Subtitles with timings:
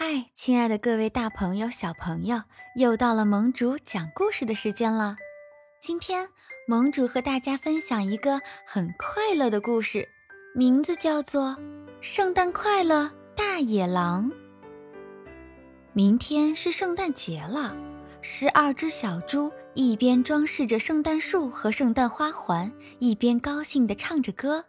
[0.00, 2.40] 嗨，亲爱的各位大朋友、小朋友，
[2.76, 5.16] 又到了盟主讲故事的时间了。
[5.80, 6.28] 今天，
[6.68, 10.08] 盟主和大家分享一个很快乐的故事，
[10.54, 11.46] 名字叫做
[12.00, 14.30] 《圣诞快乐，大野狼》。
[15.92, 17.76] 明天是圣诞节了，
[18.22, 22.70] 十二只小猪一边装饰着圣诞树和圣诞花环，
[23.00, 24.64] 一边高兴地唱着歌。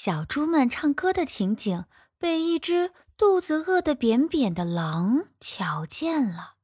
[0.00, 1.84] 小猪们唱歌的情景
[2.20, 6.54] 被一只肚子饿得扁扁的狼瞧见了。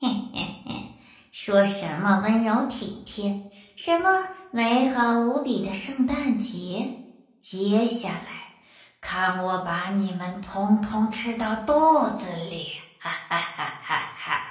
[0.00, 0.94] 嘿嘿嘿，
[1.30, 7.04] 说什么温柔体贴，什么美好无比的圣诞节，
[7.42, 8.54] 接下来
[9.02, 12.68] 看我把你们通通吃到肚子里！
[12.98, 14.42] 哈哈哈哈哈！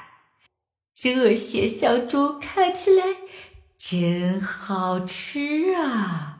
[0.93, 3.03] 这些小猪看起来
[3.75, 6.37] 真好吃啊！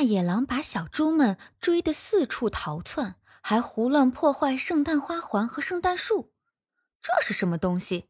[0.00, 6.32] 大野狼把小猪们追得四处逃窜，还胡乱破坏圣诞花环和圣诞树。
[7.02, 8.08] 这是什么东西？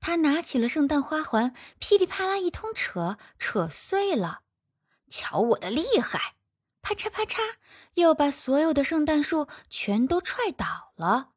[0.00, 4.40] 他拿起了圣诞花环，噼里啪啦一通扯，扯碎了。
[5.08, 6.34] 瞧我的厉害！
[6.82, 7.38] 啪嚓啪嚓，
[7.94, 11.28] 又把所有的圣诞树全都踹倒了。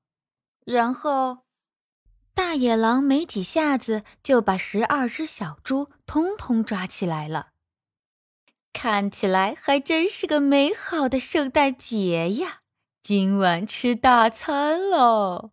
[0.66, 1.46] 然后。
[2.34, 7.50] 大野狼没几下子就把十二只小猪通通抓起来了，
[8.74, 12.62] 看起来还真是个美好的圣诞节呀！
[13.04, 15.52] 今晚吃大餐喽！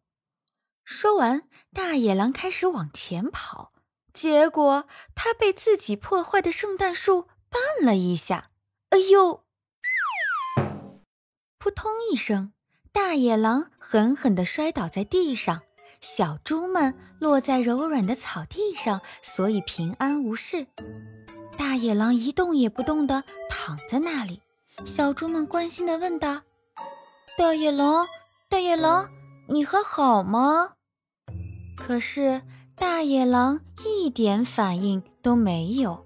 [0.84, 3.72] 说完，大野狼开始往前跑，
[4.12, 8.50] 结果他被自己破坏的圣诞树绊了一下，
[8.90, 9.44] 哎呦！
[11.58, 12.52] 扑通一声，
[12.92, 15.62] 大野狼狠狠地摔倒在地上。
[16.00, 20.68] 小猪们落在柔软的草地上，所以平安无事。
[21.78, 24.42] 大野狼一动也不动地躺在那里。
[24.84, 26.42] 小猪们关心地问道
[27.38, 28.04] ：“大野狼，
[28.48, 29.08] 大野狼，
[29.46, 30.72] 你还好吗？”
[31.78, 32.42] 可是
[32.74, 36.04] 大野狼一点反应都没有。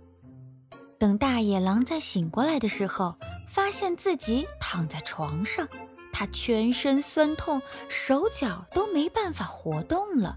[0.98, 3.14] 等大野狼再醒过来的时候，
[3.48, 5.66] 发现自己躺在床上。
[6.12, 10.36] 他全身酸痛，手脚都没办法活动了。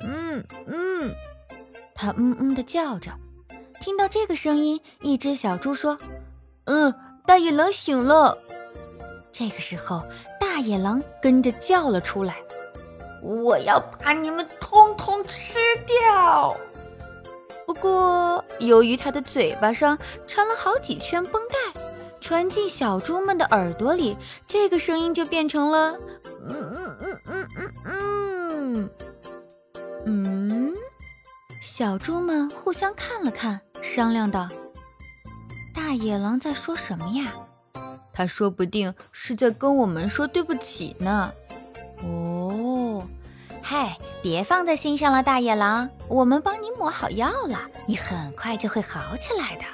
[0.00, 1.14] 嗯嗯，
[1.94, 3.12] 他嗯嗯的叫着。
[3.80, 5.98] 听到这个声音，一只小猪说
[6.66, 6.94] ：“嗯，
[7.26, 8.36] 大野狼醒了。”
[9.32, 10.02] 这个时候，
[10.38, 12.36] 大野狼跟着叫了出来
[13.24, 16.54] ：“我要把你们通通吃掉！”
[17.66, 21.80] 不过，由于他的嘴巴上缠了好几圈绷带。
[22.20, 24.14] 传进小猪们的耳朵里，
[24.46, 25.98] 这个声音就变成了
[26.44, 28.90] “嗯嗯嗯嗯嗯嗯
[30.04, 30.74] 嗯”。
[31.60, 34.48] 小猪们互相看了看，商量道
[35.74, 37.34] ：“大野狼在说什么呀？
[38.14, 41.30] 他说不定是在跟我们说对不起呢。”
[42.02, 43.06] 哦，
[43.60, 49.64] 嗨，别放在心上了，大野狼，我们帮你抹好药了，你很快就会好起来的。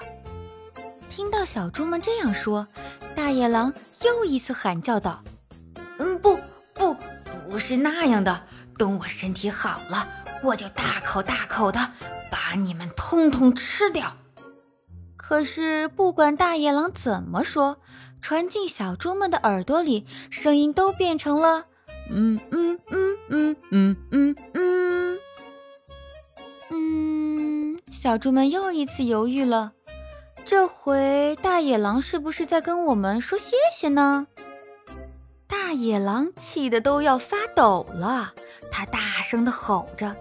[1.09, 2.67] 听到小猪们这样说，
[3.15, 3.73] 大野狼
[4.03, 5.23] 又一次喊叫道
[5.99, 6.37] ：“嗯，不
[6.75, 6.97] 不，
[7.49, 8.43] 不是那样的。
[8.77, 10.07] 等我身体好了，
[10.47, 11.93] 我就大口大口的
[12.31, 14.17] 把你们通通吃掉。
[15.17, 17.79] 可是不管大野狼怎么说
[18.23, 21.67] 传进小猪们的耳朵里声音都变成了
[22.11, 25.19] 嗯嗯嗯嗯嗯嗯嗯
[26.71, 27.81] 嗯。
[27.91, 29.73] 小猪们又一次犹豫了
[30.45, 34.29] 这回大野狼是不是在跟我们说谢谢呢？
[35.49, 38.33] 大野狼气的都要发抖了
[38.71, 40.15] 他大声的吼着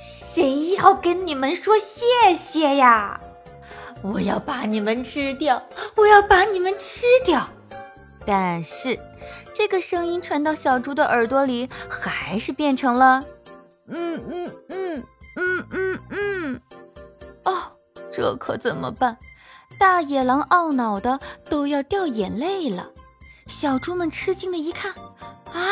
[0.00, 3.20] 谁要跟你们说谢谢呀？
[4.02, 5.62] 我要把你们吃掉！
[5.94, 7.46] 我要把你们吃掉！”
[8.24, 8.98] 但是
[9.52, 13.22] 这个声音传到小猪的耳朵里，还是变成了
[13.88, 15.04] “嗯嗯嗯
[15.36, 16.60] 嗯嗯嗯”。
[17.44, 17.72] 哦，
[18.10, 19.18] 这可怎么办？
[19.78, 21.20] 大野狼懊恼的
[21.50, 22.88] 都要掉眼泪了，
[23.48, 24.94] 小猪们吃惊的一看，
[25.52, 25.62] 啊，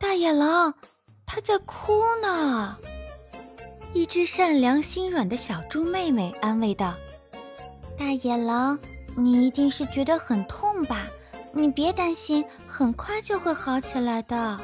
[0.00, 0.74] 大野狼，
[1.24, 2.76] 他在哭呢。
[3.94, 6.94] 一只善良心软的小猪妹妹安慰道
[7.98, 8.78] ：“大野狼，
[9.14, 11.06] 你一定是觉得很痛吧？
[11.52, 14.58] 你别担心，很快就会好起来的。”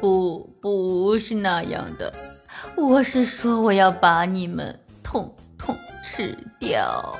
[0.00, 2.14] 不，不是那样的，
[2.76, 7.16] 我是说我要把你们统统吃掉。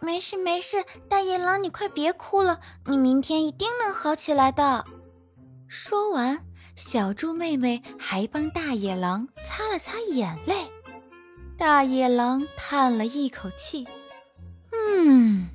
[0.00, 4.84] 没事没事，大野狼，你快别哭了，你明天一定能好起来的。
[5.68, 6.38] 说完，
[6.76, 10.70] 小猪妹妹还帮大野狼擦了擦眼泪。
[11.56, 13.86] 大野狼叹了一口气，
[14.72, 15.48] 嗯，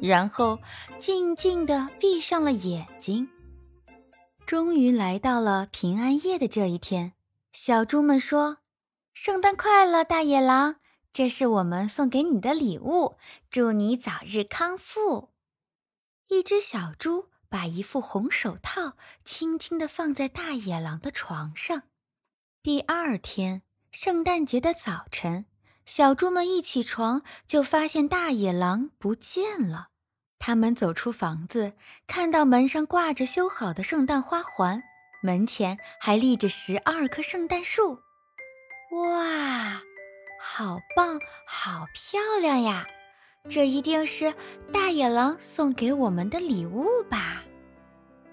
[0.00, 0.58] 然后
[0.98, 3.28] 静静地闭上了眼睛。
[4.44, 7.14] 终于来到了平安夜的这一天，
[7.52, 8.58] 小猪们说
[9.14, 10.76] ：“圣诞快乐，大野狼！
[11.10, 13.16] 这是我们送给你的礼物，
[13.50, 15.30] 祝你早日康复。”
[16.28, 21.82] 一只小猪把一副红手套轻轻地放在大野狼的床上。
[22.62, 25.46] 第二天，圣诞节的早晨，
[25.84, 29.88] 小猪们一起床就发现大野狼不见了。
[30.38, 31.72] 他们走出房子，
[32.06, 34.82] 看到门上挂着修好的圣诞花环，
[35.22, 38.00] 门前还立着十二棵圣诞树。
[38.92, 39.80] 哇，
[40.40, 42.86] 好棒，好漂亮呀！
[43.48, 44.32] 这一定是
[44.72, 47.42] 大野狼送给我们的礼物吧？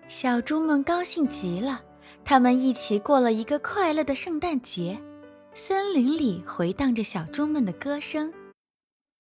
[0.07, 1.81] 小猪们高兴极了，
[2.25, 5.00] 他们一起过了一个快乐的圣诞节。
[5.54, 8.33] 森林里回荡着小猪们的歌声，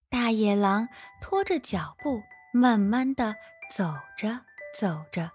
[0.09, 0.87] 大野狼
[1.21, 2.21] 拖着脚步。
[2.55, 3.35] 慢慢的
[3.75, 4.39] 走着
[4.79, 5.31] 走着，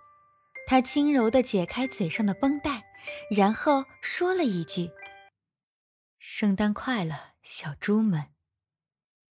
[0.68, 2.84] 他轻柔地解开嘴上的绷带，
[3.28, 4.88] 然后说了一句
[6.20, 8.26] ：“圣诞快乐，小猪们。”